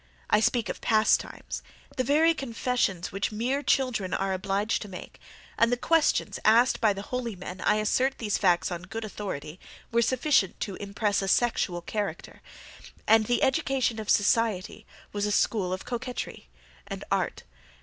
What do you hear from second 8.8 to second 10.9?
good authority, were sufficient to